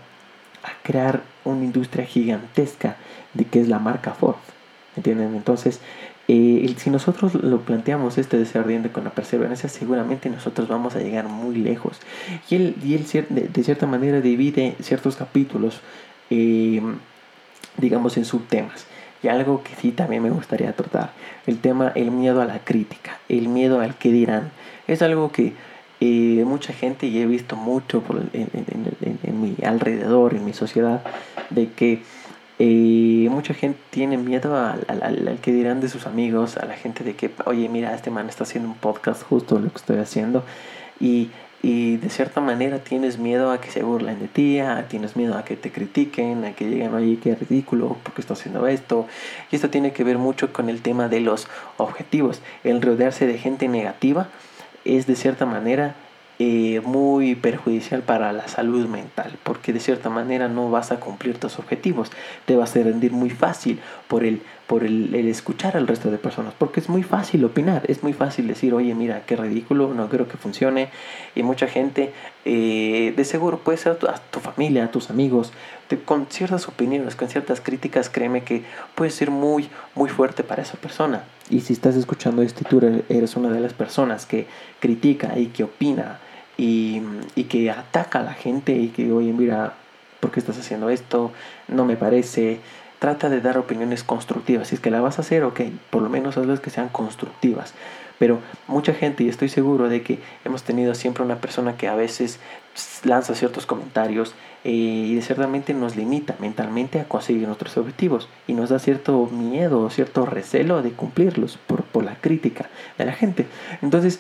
a 0.64 0.84
crear 0.84 1.22
una 1.46 1.64
industria 1.64 2.06
gigantesca 2.06 2.98
de 3.34 3.46
que 3.46 3.62
es 3.62 3.70
la 3.70 3.80
marca 3.80 4.12
Ford. 4.12 4.36
¿Entienden? 4.98 5.34
Entonces, 5.36 5.80
eh, 6.32 6.76
si 6.78 6.92
nosotros 6.92 7.34
lo 7.34 7.62
planteamos 7.62 8.20
este 8.20 8.38
deseo 8.38 8.62
ardiente 8.62 8.92
con 8.92 9.04
la 9.04 9.10
perseverancia, 9.10 9.68
seguramente 9.68 10.30
nosotros 10.30 10.68
vamos 10.68 10.96
a 10.96 11.00
llegar 11.00 11.28
muy 11.28 11.56
lejos. 11.56 11.98
Y 12.52 12.56
él, 12.56 12.76
y 12.84 12.94
él 12.94 13.08
de, 13.30 13.64
cierta 13.64 13.88
manera 13.88 14.22
divide 14.22 14.76
ciertos 14.80 15.16
capítulos, 15.16 15.82
eh, 16.30 16.84
digamos, 17.78 18.16
en 18.18 18.26
subtemas. 18.26 18.86
Y 19.24 19.28
algo 19.28 19.64
que 19.64 19.72
sí 19.82 19.92
también 19.92 20.22
me 20.22 20.30
gustaría 20.30 20.72
tratar, 20.74 21.14
el 21.48 21.58
tema, 21.58 21.92
el 21.96 22.12
miedo 22.12 22.44
a 22.44 22.46
la 22.46 22.60
crítica, 22.60 23.18
el 23.28 23.48
miedo 23.48 23.82
al 23.82 23.96
que 23.96 24.12
dirán. 24.12 24.52
Es 24.86 25.02
algo 25.02 25.32
que 25.32 25.54
eh, 26.00 26.44
mucha 26.46 26.74
gente, 26.74 27.08
y 27.08 27.18
he 27.18 27.26
visto 27.26 27.56
mucho 27.56 28.02
por, 28.02 28.22
en 28.34 29.42
mi 29.42 29.56
alrededor, 29.66 30.36
en 30.36 30.46
mi 30.46 30.54
sociedad, 30.54 31.02
de 31.50 31.72
que 31.72 32.04
y 32.62 33.28
mucha 33.32 33.54
gente 33.54 33.80
tiene 33.90 34.18
miedo 34.18 34.58
al, 34.58 34.86
al, 34.90 35.40
que 35.42 35.54
dirán 35.54 35.80
de 35.80 35.88
sus 35.88 36.06
amigos, 36.06 36.58
a 36.58 36.66
la 36.66 36.76
gente 36.76 37.06
de 37.06 37.16
que, 37.16 37.32
oye, 37.46 37.70
mira, 37.70 37.96
este 37.96 38.12
man 38.12 38.28
está 38.28 38.44
haciendo 38.44 38.68
un 38.68 38.76
podcast 38.76 39.24
justo 39.24 39.58
lo 39.60 39.70
que 39.70 39.78
estoy 39.78 39.98
haciendo. 40.00 40.44
Y, 41.00 41.30
y 41.64 41.96
de 41.96 42.10
cierta 42.10 42.42
manera 42.42 42.80
tienes 42.80 43.18
miedo 43.18 43.52
a 43.52 43.62
que 43.62 43.72
se 43.72 43.82
burlen 43.82 44.20
de 44.20 44.28
ti, 44.28 44.60
tienes 44.90 45.16
miedo 45.16 45.38
a 45.38 45.46
que 45.46 45.56
te 45.56 45.72
critiquen, 45.72 46.44
a 46.44 46.52
que 46.52 46.70
lleguen, 46.70 46.94
oye, 46.94 47.18
qué 47.24 47.34
ridículo, 47.34 47.96
porque 48.04 48.20
está 48.20 48.34
haciendo 48.34 48.68
esto. 48.68 49.08
Y 49.52 49.56
esto 49.56 49.70
tiene 49.70 49.94
que 49.94 50.04
ver 50.04 50.18
mucho 50.18 50.52
con 50.52 50.68
el 50.68 50.82
tema 50.82 51.08
de 51.08 51.22
los 51.22 51.48
objetivos. 51.78 52.42
El 52.66 52.82
rodearse 52.82 53.26
de 53.26 53.38
gente 53.38 53.70
negativa 53.70 54.28
es 54.84 55.08
de 55.08 55.16
cierta 55.16 55.46
manera 55.46 55.96
eh, 56.40 56.82
muy 56.86 57.36
perjudicial 57.36 58.02
para 58.02 58.32
la 58.32 58.48
salud 58.48 58.88
mental, 58.88 59.38
porque 59.44 59.74
de 59.74 59.80
cierta 59.80 60.10
manera 60.10 60.48
no 60.48 60.72
vas 60.72 60.92
a 60.92 61.00
cumplir 61.00 61.38
tus 61.38 61.60
objetivos, 61.60 62.12
te 62.46 62.56
vas 62.56 62.76
a 62.76 62.84
rendir 62.84 63.12
muy 63.12 63.30
fácil 63.30 63.80
por 64.08 64.24
el 64.24 64.42
por 64.70 64.84
el, 64.84 65.16
escuchar 65.16 65.76
al 65.76 65.88
resto 65.88 66.12
de 66.12 66.20
personas, 66.20 66.54
porque 66.56 66.80
es 66.80 66.90
muy 66.90 67.02
fácil 67.02 67.44
opinar, 67.44 67.82
es 67.88 68.04
muy 68.04 68.14
fácil 68.14 68.48
decir, 68.48 68.76
oye, 68.76 68.94
mira, 68.94 69.24
qué 69.26 69.36
ridículo, 69.36 69.96
no 69.96 70.08
creo 70.10 70.28
que 70.28 70.38
funcione, 70.38 70.90
y 71.34 71.42
mucha 71.42 71.66
gente, 71.66 72.14
eh, 72.46 73.12
de 73.18 73.26
seguro 73.26 73.58
puede 73.58 73.80
ser 73.80 73.94
a 73.94 74.20
tu, 74.30 74.40
familia, 74.40 74.84
a 74.84 74.92
tus 74.92 75.10
amigos, 75.10 75.54
con 76.06 76.28
ciertas 76.28 76.68
opiniones, 76.68 77.16
con 77.16 77.30
ciertas 77.30 77.62
críticas, 77.62 78.12
créeme 78.12 78.44
que 78.44 78.62
puede 78.94 79.10
ser 79.10 79.32
muy, 79.32 79.70
muy 79.96 80.08
fuerte 80.08 80.44
para 80.44 80.62
esa 80.62 80.78
persona. 80.78 81.24
Y 81.50 81.62
si 81.62 81.74
estás 81.74 81.96
escuchando 81.96 82.44
esto 82.44 82.64
y 82.72 83.04
eres 83.12 83.36
una 83.36 83.50
de 83.50 83.62
las 83.62 83.74
personas 83.74 84.28
que 84.28 84.46
critica 84.80 85.40
y 85.40 85.48
que 85.48 85.64
opina 85.64 86.20
y, 86.60 87.02
y 87.36 87.46
que 87.46 87.72
ataca 87.72 88.20
a 88.20 88.24
la 88.24 88.34
gente 88.34 88.74
y 88.74 88.90
que, 88.90 89.12
oye, 89.14 89.32
mira, 89.32 89.74
¿por 90.20 90.32
qué 90.32 90.42
estás 90.42 90.60
haciendo 90.60 90.90
esto? 90.90 91.32
No 91.70 91.86
me 91.86 91.96
parece. 91.96 92.60
Trata 93.00 93.30
de 93.30 93.40
dar 93.40 93.58
opiniones 93.58 94.04
constructivas. 94.04 94.68
Si 94.68 94.76
es 94.76 94.82
que 94.82 94.92
la 94.92 95.00
vas 95.00 95.20
a 95.20 95.22
hacer, 95.22 95.46
ok, 95.46 95.62
por 95.90 96.02
lo 96.02 96.10
menos 96.10 96.38
hazlas 96.38 96.60
que 96.60 96.70
sean 96.70 96.90
constructivas. 96.90 97.74
Pero 98.18 98.40
mucha 98.68 98.94
gente, 98.94 99.24
y 99.24 99.30
estoy 99.30 99.48
seguro 99.48 99.88
de 99.88 100.02
que 100.02 100.20
hemos 100.44 100.64
tenido 100.64 100.94
siempre 100.96 101.24
una 101.24 101.38
persona 101.38 101.78
que 101.78 101.88
a 101.88 101.96
veces 101.96 102.42
lanza 103.06 103.36
ciertos 103.36 103.66
comentarios 103.66 104.36
eh, 104.66 104.72
y 104.72 105.22
ciertamente 105.22 105.74
nos 105.74 105.96
limita 105.96 106.36
mentalmente 106.40 107.00
a 107.00 107.06
conseguir 107.06 107.48
nuestros 107.48 107.78
objetivos 107.78 108.28
y 108.48 108.54
nos 108.54 108.70
da 108.70 108.80
cierto 108.80 109.28
miedo, 109.28 109.90
cierto 109.90 110.26
recelo 110.26 110.82
de 110.82 110.92
cumplirlos 110.92 111.58
por, 111.66 111.84
por 111.84 112.04
la 112.04 112.16
crítica 112.16 112.70
de 112.98 113.06
la 113.06 113.14
gente. 113.14 113.48
Entonces, 113.82 114.20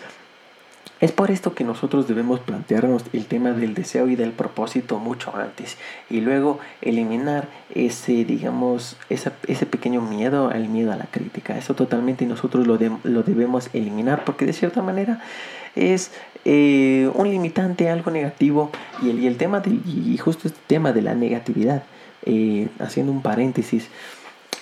es 1.01 1.11
por 1.13 1.31
esto 1.31 1.53
que 1.53 1.63
nosotros 1.63 2.07
debemos 2.07 2.41
plantearnos 2.41 3.03
el 3.13 3.25
tema 3.25 3.51
del 3.51 3.73
deseo 3.73 4.09
y 4.09 4.15
del 4.15 4.31
propósito 4.31 4.99
mucho 4.99 5.33
antes 5.35 5.77
y 6.09 6.19
luego 6.19 6.59
eliminar 6.81 7.47
ese, 7.73 8.25
digamos, 8.25 8.97
ese 9.09 9.65
pequeño 9.65 10.01
miedo 10.01 10.49
al 10.49 10.67
miedo 10.67 10.91
a 10.91 10.97
la 10.97 11.05
crítica. 11.05 11.57
Eso 11.57 11.73
totalmente 11.73 12.25
nosotros 12.25 12.67
lo, 12.67 12.77
debemos 13.23 13.69
eliminar 13.73 14.25
porque 14.25 14.45
de 14.45 14.53
cierta 14.53 14.81
manera 14.81 15.21
es 15.75 16.11
eh, 16.43 17.09
un 17.13 17.29
limitante, 17.29 17.89
algo 17.89 18.11
negativo 18.11 18.69
y 19.01 19.09
el, 19.09 19.19
y 19.19 19.27
el 19.27 19.37
tema 19.37 19.61
del, 19.61 19.81
y 19.85 20.17
justo 20.17 20.47
este 20.49 20.59
tema 20.67 20.91
de 20.91 21.01
la 21.01 21.15
negatividad, 21.15 21.83
eh, 22.25 22.67
haciendo 22.79 23.13
un 23.13 23.21
paréntesis, 23.21 23.87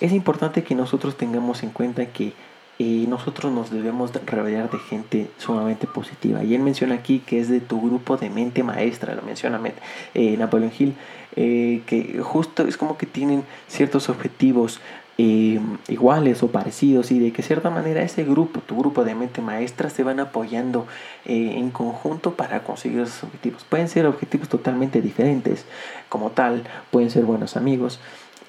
es 0.01 0.11
importante 0.11 0.63
que 0.63 0.75
nosotros 0.75 1.17
tengamos 1.17 1.63
en 1.63 1.71
cuenta 1.71 2.05
que 2.05 2.33
y 2.79 3.07
nosotros 3.07 3.51
nos 3.51 3.71
debemos 3.71 4.11
rodear 4.25 4.69
de 4.69 4.77
gente 4.77 5.27
sumamente 5.37 5.87
positiva. 5.87 6.43
Y 6.43 6.53
él 6.53 6.61
menciona 6.61 6.95
aquí 6.95 7.19
que 7.19 7.39
es 7.39 7.49
de 7.49 7.59
tu 7.59 7.81
grupo 7.81 8.17
de 8.17 8.29
mente 8.29 8.63
maestra, 8.63 9.15
lo 9.15 9.23
menciona 9.23 9.59
eh, 10.13 10.37
Napoleón 10.37 10.71
Hill, 10.77 10.93
eh, 11.35 11.81
que 11.87 12.19
justo 12.21 12.67
es 12.67 12.77
como 12.77 12.97
que 12.97 13.05
tienen 13.05 13.43
ciertos 13.67 14.09
objetivos 14.09 14.79
eh, 15.19 15.59
iguales 15.87 16.43
o 16.43 16.49
parecidos 16.49 17.09
y 17.09 17.17
de 17.17 17.31
que 17.33 17.41
cierta 17.41 17.71
manera 17.71 18.03
ese 18.03 18.23
grupo, 18.23 18.59
tu 18.59 18.77
grupo 18.77 19.03
de 19.03 19.15
mente 19.15 19.41
maestra, 19.41 19.89
se 19.89 20.03
van 20.03 20.19
apoyando 20.19 20.85
en 21.25 21.71
conjunto 21.71 22.35
para 22.35 22.63
conseguir 22.63 22.99
esos 22.99 23.23
objetivos. 23.23 23.63
Pueden 23.63 23.89
ser 23.89 24.05
objetivos 24.05 24.47
totalmente 24.49 25.01
diferentes, 25.01 25.65
como 26.09 26.29
tal, 26.29 26.63
pueden 26.91 27.09
ser 27.09 27.25
buenos 27.25 27.57
amigos, 27.57 27.99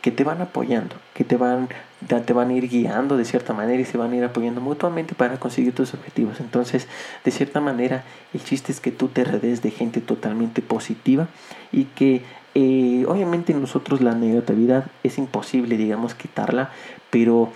que 0.00 0.10
te 0.10 0.24
van 0.24 0.40
apoyando, 0.40 0.96
que 1.14 1.24
te 1.24 1.36
van, 1.36 1.68
te 2.06 2.32
van 2.32 2.50
a 2.50 2.52
ir 2.52 2.68
guiando 2.68 3.16
de 3.16 3.24
cierta 3.24 3.52
manera 3.52 3.80
y 3.80 3.84
se 3.84 3.98
van 3.98 4.12
a 4.12 4.16
ir 4.16 4.24
apoyando 4.24 4.60
mutuamente 4.60 5.14
para 5.14 5.38
conseguir 5.38 5.74
tus 5.74 5.94
objetivos. 5.94 6.40
Entonces, 6.40 6.86
de 7.24 7.30
cierta 7.30 7.60
manera, 7.60 8.04
el 8.32 8.42
chiste 8.42 8.72
es 8.72 8.80
que 8.80 8.92
tú 8.92 9.08
te 9.08 9.24
redes 9.24 9.62
de 9.62 9.70
gente 9.70 10.00
totalmente 10.00 10.62
positiva 10.62 11.28
y 11.72 11.84
que 11.84 12.22
eh, 12.54 13.04
obviamente 13.08 13.54
nosotros 13.54 14.00
la 14.00 14.14
negatividad 14.14 14.86
es 15.02 15.18
imposible, 15.18 15.76
digamos, 15.76 16.14
quitarla, 16.14 16.70
pero 17.10 17.50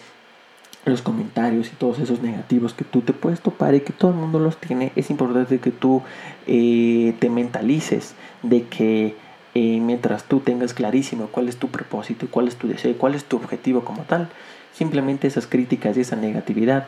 los 0.84 1.00
comentarios 1.00 1.68
y 1.68 1.76
todos 1.76 2.00
esos 2.00 2.22
negativos 2.22 2.74
que 2.74 2.84
tú 2.84 3.02
te 3.02 3.12
puedes 3.12 3.40
topar 3.40 3.74
y 3.74 3.80
que 3.80 3.92
todo 3.92 4.10
el 4.10 4.16
mundo 4.16 4.40
los 4.40 4.56
tiene, 4.56 4.90
es 4.96 5.10
importante 5.10 5.60
que 5.60 5.70
tú 5.70 6.02
eh, 6.46 7.14
te 7.20 7.30
mentalices 7.30 8.14
de 8.42 8.64
que 8.64 9.16
y 9.54 9.80
mientras 9.80 10.24
tú 10.24 10.40
tengas 10.40 10.74
clarísimo 10.74 11.26
cuál 11.26 11.48
es 11.48 11.56
tu 11.56 11.68
propósito, 11.68 12.26
cuál 12.30 12.48
es 12.48 12.56
tu 12.56 12.68
deseo, 12.68 12.96
cuál 12.96 13.14
es 13.14 13.24
tu 13.24 13.36
objetivo 13.36 13.84
como 13.84 14.02
tal, 14.02 14.28
simplemente 14.72 15.26
esas 15.26 15.46
críticas 15.46 15.96
y 15.96 16.00
esa 16.00 16.16
negatividad 16.16 16.86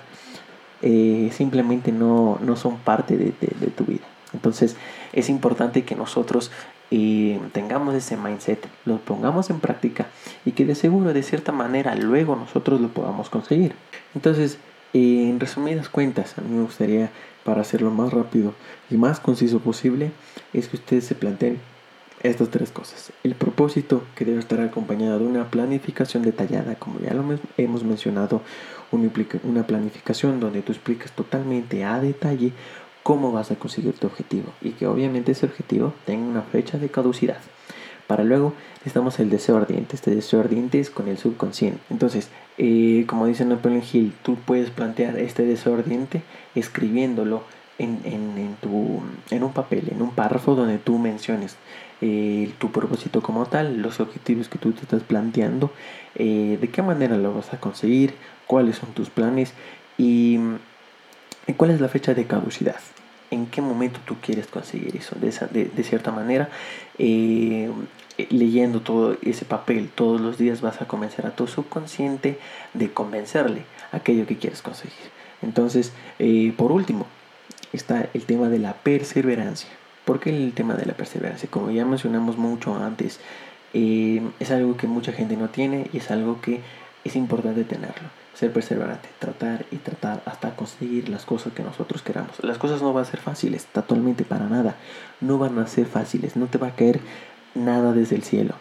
eh, 0.83 1.31
simplemente 1.33 1.93
no, 1.93 2.39
no, 2.43 2.57
son 2.57 2.79
parte 2.79 3.17
de, 3.17 3.33
tu 3.77 3.85
vida. 3.85 4.05
Entonces 4.33 4.77
es 5.13 5.29
importante 5.29 5.85
que 5.85 5.95
nosotros 5.95 6.51
eh, 6.91 7.39
tengamos 7.53 7.95
ese 7.95 8.17
mindset, 8.17 8.67
lo 8.85 8.99
pongamos 8.99 9.51
en 9.51 9.61
práctica 9.61 10.07
y 10.45 10.53
que 10.53 10.65
de 10.65 10.75
seguro 10.75 11.13
de 11.13 11.23
cierta 11.23 11.53
manera 11.53 11.95
luego 11.95 12.35
nosotros 12.35 12.81
lo 12.81 12.89
podamos 12.89 13.31
conseguir. 13.31 13.75
Entonces, 14.15 14.59
en 14.93 15.41
resumidas 15.41 15.89
cuentas, 15.89 16.39
a 16.39 16.41
mí 16.41 16.55
me 16.55 16.63
gustaría, 16.63 17.11
para 17.45 17.61
hacerlo 17.61 17.91
más 17.91 18.13
rápido 18.13 18.55
y 18.91 18.97
más 18.97 19.21
conciso 19.21 19.59
posible, 19.59 20.13
es 20.53 20.69
que 20.69 20.77
ustedes 20.77 21.05
se 21.05 21.15
planteen 21.15 21.59
estas 22.25 22.49
tres 22.49 22.71
cosas. 22.71 23.13
El 23.23 23.35
propósito 23.35 24.03
que 24.17 24.25
debe 24.25 24.39
estar 24.41 24.61
acompañado 24.61 25.19
de 25.19 25.27
una 25.27 25.51
planificación 25.51 26.23
detallada, 26.23 26.75
como 26.75 26.99
ya 26.99 27.15
lo 27.15 27.25
hemos 27.57 27.85
mencionado, 27.85 28.41
una 28.91 29.67
planificación 29.67 30.41
donde 30.41 30.63
tú 30.63 30.73
explicas 30.73 31.13
totalmente 31.13 31.85
a 31.85 32.01
detalle 32.01 32.53
cómo 33.03 33.33
vas 33.33 33.51
a 33.51 33.57
conseguir 33.57 33.93
tu 33.95 34.07
objetivo 34.07 34.53
y 34.63 34.71
que 34.71 34.87
obviamente 34.87 35.33
ese 35.33 35.47
objetivo 35.47 35.93
tenga 36.07 36.27
una 36.27 36.43
fecha 36.43 36.79
de 36.79 36.89
caducidad. 36.89 37.39
Para 38.07 38.25
luego 38.25 38.55
necesitamos 38.79 39.19
el 39.19 39.31
deseo 39.31 39.57
ardiente. 39.57 39.97
Este 39.97 40.15
deseo 40.15 40.41
ardiente 40.41 40.79
es 40.79 40.91
con 40.91 41.09
el 41.09 41.19
subconsciente. 41.19 41.81
Entonces, 41.91 42.29
eh, 42.59 43.05
como 43.07 43.27
dice 43.27 43.45
Napoleon 43.45 43.83
Hill, 43.93 44.13
tú 44.23 44.37
puedes 44.37 44.71
plantear 44.71 45.19
este 45.19 45.45
deseo 45.45 45.75
ardiente 45.75 46.23
escribiéndolo 46.55 47.43
en, 47.79 48.54
un 49.45 49.53
papel, 49.53 49.89
en 49.91 50.03
un 50.03 50.11
párrafo 50.11 50.55
donde 50.55 50.79
tú 50.79 50.99
menciones 50.99 51.57
eh, 52.01 52.53
tu 52.59 52.71
propósito 52.71 53.23
como 53.23 53.47
tal, 53.47 53.81
los 53.81 54.01
objetivos 54.01 54.49
que 54.49 54.59
tú 54.59 54.73
te 54.73 54.83
estás 54.83 55.03
planteando, 55.03 55.71
eh, 56.17 56.59
de 56.61 56.69
qué 56.69 56.83
manera 56.83 57.17
lo 57.17 57.33
vas 57.33 57.55
a 57.55 57.61
conseguir, 57.61 58.15
cuáles 58.47 58.77
son 58.77 58.91
tus 58.93 59.09
planes 59.11 59.55
y, 59.97 60.39
cuál 61.57 61.71
es 61.71 61.81
la 61.81 61.89
fecha 61.89 62.13
de 62.13 62.27
caducidad. 62.27 62.81
¿En 63.31 63.47
qué 63.47 63.63
momento 63.63 64.01
tú 64.05 64.17
quieres 64.21 64.47
conseguir 64.47 64.97
eso? 64.97 65.17
De, 65.19 65.31
de, 65.65 65.83
cierta 65.83 66.13
manera, 66.13 66.51
eh, 66.99 67.71
leyendo 68.29 68.81
todo 68.81 69.17
ese 69.23 69.45
papel 69.45 69.89
todos 69.89 70.21
los 70.21 70.37
días 70.37 70.61
vas 70.61 70.83
a 70.83 70.87
convencer 70.87 71.27
a 71.27 71.35
tu 71.35 71.47
subconsciente 71.47 72.39
de 72.75 72.93
convencerle 72.93 73.63
aquello 73.93 74.27
que 74.27 74.37
quieres 74.37 74.63
conseguir. 74.63 75.11
Entonces, 75.43 75.93
por 76.57 76.71
último, 76.71 77.07
está 77.73 78.09
el 78.15 78.25
tema 78.25 78.49
de 78.49 78.59
la 78.59 78.75
perseverancia. 78.75 79.69
¿Por 80.05 80.21
qué 80.21 80.31
el 80.31 80.53
tema 80.53 80.75
de 80.75 80.87
la 80.87 80.95
perseverancia? 80.95 81.49
Como 81.51 81.71
ya 81.71 81.85
mencionamos 81.85 82.37
mucho 82.37 82.75
antes, 82.77 83.21
eh, 83.73 84.23
es 84.39 84.51
algo 84.51 84.77
que 84.77 84.87
mucha 84.87 85.13
gente 85.13 85.37
no 85.37 85.49
tiene 85.49 85.89
y 85.93 85.99
es 85.99 86.11
algo 86.11 86.41
que 86.41 86.61
es 87.05 87.17
importante 87.17 87.65
tenerlo. 87.65 88.09
Ser 88.35 88.53
perseverante, 88.53 89.09
tratar 89.19 89.65
y 89.71 89.77
tratar 89.77 90.23
hasta 90.27 90.57
conseguir 90.57 91.09
las 91.09 91.25
cosas 91.25 91.53
que 91.53 91.63
nosotros 91.63 92.03
queramos. 92.03 92.33
Las 92.43 92.59
cosas 92.59 92.83
no 92.83 92.93
van 92.93 93.05
a 93.05 93.11
ser 93.11 93.21
fáciles, 93.21 93.67
totalmente 93.67 94.25
para 94.25 94.47
nada. 94.47 94.77
No 95.21 95.39
van 95.39 95.59
a 95.59 95.67
ser 95.67 95.87
fáciles, 95.87 96.37
no 96.37 96.47
te 96.47 96.59
va 96.59 96.69
a 96.69 96.75
caer 96.75 97.01
nada 97.55 97.93
desde 97.93 98.17
el 98.17 98.25
cielo. 98.25 98.55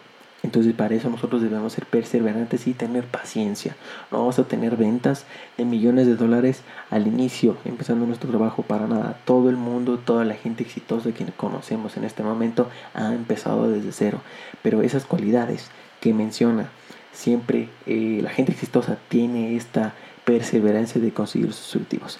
Entonces 0.44 0.74
para 0.74 0.94
eso 0.94 1.08
nosotros 1.08 1.40
debemos 1.40 1.72
ser 1.72 1.86
perseverantes 1.86 2.66
y 2.66 2.74
tener 2.74 3.04
paciencia. 3.04 3.76
No 4.12 4.18
vamos 4.18 4.38
a 4.38 4.44
tener 4.44 4.76
ventas 4.76 5.24
de 5.56 5.64
millones 5.64 6.06
de 6.06 6.16
dólares 6.16 6.60
al 6.90 7.06
inicio, 7.06 7.56
empezando 7.64 8.04
nuestro 8.04 8.28
trabajo 8.28 8.62
para 8.62 8.86
nada. 8.86 9.18
Todo 9.24 9.48
el 9.48 9.56
mundo, 9.56 9.98
toda 9.98 10.26
la 10.26 10.34
gente 10.34 10.62
exitosa 10.62 11.12
que 11.12 11.24
conocemos 11.34 11.96
en 11.96 12.04
este 12.04 12.22
momento 12.22 12.68
ha 12.92 13.14
empezado 13.14 13.70
desde 13.70 13.90
cero. 13.92 14.20
Pero 14.62 14.82
esas 14.82 15.06
cualidades 15.06 15.70
que 16.00 16.12
menciona 16.12 16.68
siempre 17.14 17.70
eh, 17.86 18.20
la 18.22 18.28
gente 18.28 18.52
exitosa 18.52 18.98
tiene 19.08 19.56
esta 19.56 19.94
perseverancia 20.26 21.00
de 21.00 21.10
conseguir 21.10 21.54
sus 21.54 21.74
objetivos. 21.74 22.18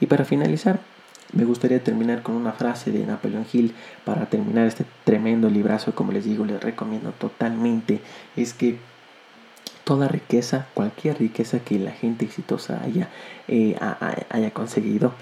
Y 0.00 0.06
para 0.06 0.24
finalizar, 0.24 0.80
me 1.32 1.44
gustaría 1.44 1.82
terminar 1.82 2.22
con 2.22 2.34
una 2.34 2.52
frase 2.52 2.90
de 2.92 3.04
Napoleón 3.06 3.46
Hill 3.52 3.74
para 4.04 4.26
terminar 4.26 4.66
este 4.66 4.84
tremendo 5.04 5.50
librazo, 5.50 5.94
como 5.94 6.12
les 6.12 6.24
digo, 6.24 6.44
les 6.44 6.62
recomiendo 6.62 7.10
totalmente, 7.12 8.00
es 8.36 8.54
que 8.54 8.78
toda 9.84 10.08
riqueza, 10.08 10.66
cualquier 10.74 11.18
riqueza 11.18 11.60
que 11.60 11.78
la 11.78 11.92
gente 11.92 12.24
exitosa 12.24 12.82
haya, 12.82 13.08
eh, 13.48 13.76
haya 14.30 14.50
conseguido, 14.50 15.12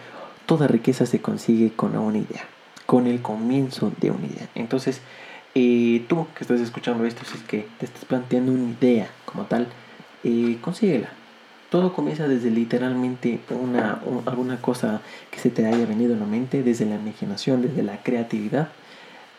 toda 0.46 0.66
riqueza 0.66 1.06
se 1.06 1.20
consigue 1.20 1.72
con 1.72 1.96
una 1.96 2.18
idea, 2.18 2.44
con 2.86 3.06
el 3.06 3.20
comienzo 3.20 3.92
de 4.00 4.10
una 4.10 4.26
idea. 4.26 4.48
Entonces, 4.54 5.00
eh, 5.54 6.04
tú 6.08 6.26
que 6.34 6.44
estás 6.44 6.60
escuchando 6.60 7.04
esto, 7.04 7.24
si 7.24 7.36
es 7.36 7.42
que 7.44 7.66
te 7.78 7.86
estás 7.86 8.04
planteando 8.04 8.52
una 8.52 8.70
idea 8.70 9.08
como 9.24 9.44
tal, 9.44 9.68
eh, 10.24 10.56
consíguela, 10.60 11.10
todo 11.74 11.92
comienza 11.92 12.28
desde 12.28 12.52
literalmente 12.52 13.40
una, 13.50 14.00
alguna 14.26 14.62
cosa 14.62 15.00
que 15.32 15.40
se 15.40 15.50
te 15.50 15.66
haya 15.66 15.84
venido 15.86 16.14
a 16.14 16.18
la 16.18 16.24
mente, 16.24 16.62
desde 16.62 16.86
la 16.86 16.94
imaginación, 16.94 17.62
desde 17.62 17.82
la 17.82 18.00
creatividad. 18.00 18.68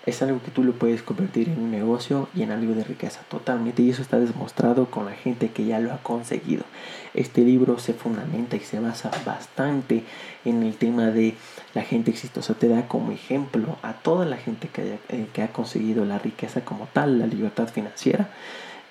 es 0.05 0.21
algo 0.21 0.41
que 0.43 0.51
tú 0.51 0.61
lo 0.61 0.73
puedes 0.73 1.01
convertir 1.01 1.47
en 1.47 1.57
un 1.57 1.71
negocio 1.71 2.27
y 2.35 2.43
en 2.43 2.51
algo 2.51 2.73
de 2.73 2.83
riqueza 2.83 3.21
totalmente 3.29 3.83
y 3.83 3.89
eso 3.89 4.01
está 4.01 4.19
demostrado 4.19 4.91
con 4.91 5.05
la 5.05 5.13
gente 5.13 5.51
que 5.51 5.63
ya 5.63 5.79
lo 5.79 5.93
ha 5.93 5.99
conseguido. 5.99 6.65
Este 7.13 7.39
libro 7.39 7.79
se 7.79 7.93
fundamenta 7.93 8.57
y 8.57 8.59
se 8.59 8.81
basa 8.81 9.11
bastante 9.25 10.03
en 10.43 10.61
el 10.63 10.75
tema 10.75 11.11
de 11.11 11.35
la 11.73 11.83
gente 11.83 12.11
exitosa, 12.11 12.53
te 12.55 12.67
da 12.67 12.89
como 12.89 13.13
ejemplo 13.13 13.77
a 13.81 13.93
toda 13.93 14.25
la 14.25 14.35
gente 14.35 14.67
que, 14.67 14.99
eh, 15.07 15.27
que 15.31 15.41
ha 15.41 15.53
conseguido 15.53 16.03
la 16.03 16.19
riqueza 16.19 16.65
como 16.65 16.89
tal, 16.91 17.17
la 17.17 17.27
libertad 17.27 17.69
financiera 17.69 18.27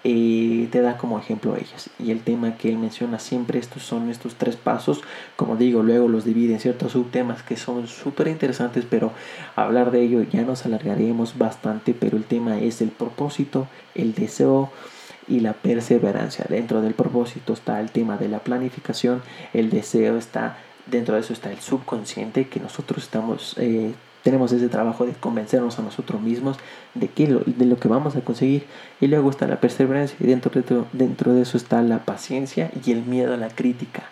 eh, 0.07 0.69
te 0.71 0.83
da 0.83 0.99
como 0.99 1.19
ejemplo 1.19 1.57
ellas. 1.57 1.89
Y 1.99 2.11
el 2.11 2.21
tema 2.21 2.59
que 2.59 2.69
él 2.69 2.77
menciona 2.77 3.19
siempre, 3.19 3.59
estos 3.59 3.83
son 3.83 4.11
estos 4.11 4.35
tres 4.35 4.57
pasos, 4.57 5.01
como 5.37 5.57
digo, 5.57 5.83
luego 5.83 6.09
los 6.09 6.27
divide 6.27 6.53
en 6.53 6.61
ciertos 6.61 6.93
subtemas 6.93 7.43
que 7.43 7.57
son 7.57 7.89
súper 7.89 8.29
interesantes, 8.29 8.85
pero 8.89 9.13
hablar 9.57 9.91
de 9.91 10.03
ello 10.03 10.23
ya 10.23 10.43
nos 10.43 10.67
alargaremos 10.67 11.39
bastante, 11.39 11.95
pero 11.95 12.19
el 12.19 12.25
tema 12.25 12.59
es 12.59 12.83
el 12.83 12.91
propósito, 12.91 13.67
el 13.95 14.15
deseo 14.15 14.71
y 15.27 15.41
la 15.41 15.55
perseverancia. 15.55 16.45
Dentro 16.51 16.83
del 16.83 16.93
propósito 16.93 17.55
está 17.55 17.81
el 17.81 17.91
tema 17.91 18.19
de 18.19 18.29
la 18.29 18.41
planificación, 18.41 19.23
el 19.55 19.71
deseo 19.71 20.19
está, 20.19 20.59
dentro 20.85 21.15
de 21.15 21.23
eso 21.23 21.33
está 21.33 21.51
el 21.51 21.61
subconsciente 21.61 22.49
que 22.49 22.61
nosotros 22.61 23.05
estamos... 23.05 23.57
Eh, 23.59 23.95
tenemos 24.25 24.51
ese 24.53 24.71
trabajo 24.71 25.05
de 25.05 25.13
convencernos 25.13 25.79
a 25.79 25.83
nosotros 25.83 26.21
mismos 26.21 26.57
de, 26.95 27.09
que 27.09 27.29
lo, 27.29 27.41
de 27.41 27.67
lo 27.67 27.77
que 27.77 27.89
vamos 27.89 28.17
a 28.17 28.23
conseguir. 28.23 28.65
Y 29.01 29.07
luego 29.07 29.29
está 29.29 29.47
la 29.47 29.61
perseverancia 29.61 30.17
y 30.19 30.27
dentro 30.27 30.51
de, 30.51 30.85
dentro 30.95 31.35
de 31.35 31.43
eso 31.43 31.59
está 31.59 31.83
la 31.83 32.07
paciencia 32.07 32.71
y 32.85 32.91
el 32.91 33.03
miedo 33.03 33.35
a 33.35 33.37
la 33.37 33.51
crítica. 33.51 34.05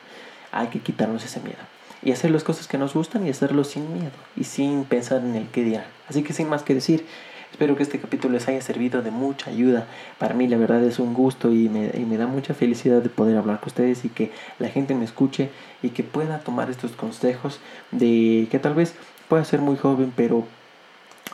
Hay 0.52 0.68
que 0.68 0.80
quitarnos 0.80 1.24
ese 1.24 1.40
miedo. 1.40 1.58
Y 2.02 2.12
hacer 2.12 2.30
las 2.30 2.44
cosas 2.44 2.68
que 2.68 2.76
nos 2.76 2.92
gustan 2.92 3.26
y 3.26 3.30
hacerlo 3.30 3.64
sin 3.64 3.90
miedo 3.94 4.12
y 4.36 4.44
sin 4.44 4.84
pensar 4.84 5.22
en 5.22 5.34
el 5.34 5.48
qué 5.48 5.64
dirán. 5.64 5.86
Así 6.08 6.22
que 6.22 6.34
sin 6.34 6.46
más 6.46 6.62
que 6.62 6.74
decir, 6.74 7.06
espero 7.50 7.74
que 7.74 7.82
este 7.82 7.98
capítulo 7.98 8.34
les 8.34 8.48
haya 8.48 8.60
servido 8.60 9.00
de 9.00 9.12
mucha 9.12 9.50
ayuda. 9.50 9.86
Para 10.18 10.34
mí 10.34 10.46
la 10.46 10.58
verdad 10.58 10.82
es 10.84 10.98
un 10.98 11.14
gusto 11.14 11.54
y 11.54 11.70
me, 11.70 11.90
y 11.94 12.04
me 12.04 12.18
da 12.18 12.26
mucha 12.26 12.52
felicidad 12.52 13.00
de 13.00 13.08
poder 13.08 13.38
hablar 13.38 13.60
con 13.60 13.68
ustedes 13.68 14.04
y 14.04 14.10
que 14.10 14.30
la 14.58 14.68
gente 14.68 14.94
me 14.94 15.06
escuche 15.06 15.48
y 15.82 15.90
que 15.90 16.02
pueda 16.02 16.40
tomar 16.40 16.68
estos 16.70 16.92
consejos 16.92 17.60
de 17.92 18.46
que 18.50 18.58
tal 18.58 18.74
vez 18.74 18.94
puede 19.32 19.46
ser 19.46 19.62
muy 19.62 19.78
joven, 19.78 20.12
pero 20.14 20.44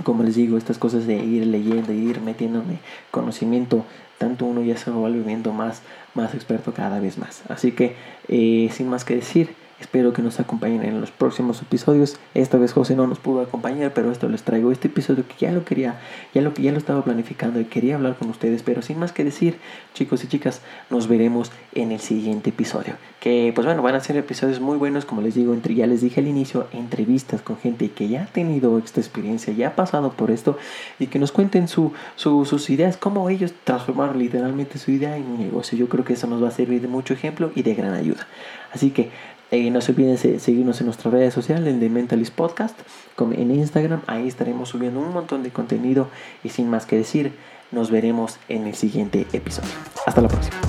como 0.04 0.22
les 0.22 0.36
digo, 0.36 0.56
estas 0.56 0.78
cosas 0.78 1.08
de 1.08 1.16
ir 1.16 1.44
leyendo 1.48 1.92
ir 1.92 2.20
metiéndome 2.20 2.78
conocimiento, 3.10 3.84
tanto 4.18 4.44
uno 4.44 4.62
ya 4.62 4.76
se 4.76 4.92
va 4.92 4.98
volviendo 4.98 5.52
más, 5.52 5.82
más 6.14 6.32
experto 6.32 6.72
cada 6.72 7.00
vez 7.00 7.18
más. 7.18 7.42
Así 7.48 7.72
que, 7.72 7.96
eh, 8.28 8.70
sin 8.72 8.88
más 8.88 9.04
que 9.04 9.16
decir, 9.16 9.52
Espero 9.80 10.12
que 10.12 10.22
nos 10.22 10.40
acompañen 10.40 10.82
en 10.82 11.00
los 11.00 11.12
próximos 11.12 11.62
episodios. 11.62 12.18
Esta 12.34 12.58
vez 12.58 12.72
José 12.72 12.96
no 12.96 13.06
nos 13.06 13.20
pudo 13.20 13.42
acompañar, 13.42 13.92
pero 13.94 14.10
esto 14.10 14.28
les 14.28 14.42
traigo 14.42 14.72
este 14.72 14.88
episodio 14.88 15.24
que 15.28 15.34
ya 15.38 15.52
lo 15.52 15.64
quería, 15.64 16.00
ya 16.34 16.42
lo 16.42 16.52
que 16.52 16.62
ya 16.62 16.72
lo 16.72 16.78
estaba 16.78 17.04
planificando 17.04 17.60
y 17.60 17.64
quería 17.66 17.94
hablar 17.94 18.16
con 18.16 18.28
ustedes, 18.28 18.64
pero 18.64 18.82
sin 18.82 18.98
más 18.98 19.12
que 19.12 19.22
decir, 19.22 19.58
chicos 19.94 20.24
y 20.24 20.26
chicas, 20.26 20.62
nos 20.90 21.06
veremos 21.06 21.52
en 21.74 21.92
el 21.92 22.00
siguiente 22.00 22.50
episodio. 22.50 22.94
Que 23.20 23.52
pues 23.54 23.66
bueno, 23.66 23.82
van 23.82 23.94
a 23.94 24.00
ser 24.00 24.16
episodios 24.16 24.58
muy 24.58 24.76
buenos, 24.76 25.04
como 25.04 25.22
les 25.22 25.34
digo, 25.34 25.54
entre 25.54 25.76
ya 25.76 25.86
les 25.86 26.00
dije 26.00 26.20
al 26.20 26.26
inicio, 26.26 26.66
entrevistas 26.72 27.42
con 27.42 27.56
gente 27.56 27.90
que 27.92 28.08
ya 28.08 28.24
ha 28.24 28.26
tenido 28.26 28.78
esta 28.78 29.00
experiencia, 29.00 29.52
ya 29.52 29.68
ha 29.68 29.76
pasado 29.76 30.10
por 30.10 30.32
esto 30.32 30.58
y 30.98 31.06
que 31.06 31.20
nos 31.20 31.30
cuenten 31.30 31.68
su, 31.68 31.92
sus 32.16 32.70
ideas, 32.70 32.96
cómo 32.96 33.30
ellos 33.30 33.52
transformaron 33.62 34.18
literalmente 34.18 34.78
su 34.78 34.90
idea 34.90 35.16
en 35.16 35.24
un 35.24 35.38
negocio. 35.38 35.78
Yo 35.78 35.88
creo 35.88 36.04
que 36.04 36.14
eso 36.14 36.26
nos 36.26 36.42
va 36.42 36.48
a 36.48 36.52
servir 36.52 36.80
de 36.80 36.88
mucho 36.88 37.14
ejemplo 37.14 37.52
y 37.54 37.62
de 37.62 37.74
gran 37.74 37.94
ayuda. 37.94 38.26
Así 38.72 38.90
que 38.90 39.10
eh, 39.50 39.70
no 39.70 39.80
se 39.80 39.92
olviden 39.92 40.18
seguirnos 40.18 40.80
en 40.80 40.86
nuestras 40.86 41.12
redes 41.12 41.32
sociales, 41.32 41.78
The 41.80 41.88
Mentalist 41.88 42.34
Podcast, 42.34 42.78
como 43.16 43.32
en 43.32 43.50
Instagram. 43.50 44.02
Ahí 44.06 44.28
estaremos 44.28 44.68
subiendo 44.68 45.00
un 45.00 45.12
montón 45.12 45.42
de 45.42 45.50
contenido. 45.50 46.08
Y 46.44 46.50
sin 46.50 46.68
más 46.68 46.84
que 46.84 46.96
decir, 46.96 47.32
nos 47.70 47.90
veremos 47.90 48.38
en 48.48 48.66
el 48.66 48.74
siguiente 48.74 49.26
episodio. 49.32 49.70
Hasta 50.06 50.20
la 50.20 50.28
próxima. 50.28 50.67